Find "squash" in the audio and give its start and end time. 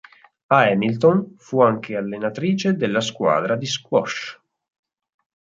3.67-4.41